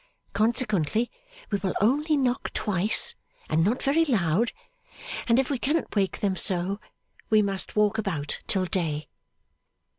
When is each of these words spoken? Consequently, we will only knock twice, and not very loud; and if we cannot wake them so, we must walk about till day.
Consequently, 0.33 1.11
we 1.51 1.59
will 1.59 1.75
only 1.79 2.17
knock 2.17 2.51
twice, 2.53 3.13
and 3.51 3.63
not 3.63 3.83
very 3.83 4.03
loud; 4.03 4.51
and 5.27 5.37
if 5.37 5.51
we 5.51 5.59
cannot 5.59 5.95
wake 5.95 6.21
them 6.21 6.35
so, 6.35 6.79
we 7.29 7.43
must 7.43 7.75
walk 7.75 7.99
about 7.99 8.41
till 8.47 8.65
day. 8.65 9.07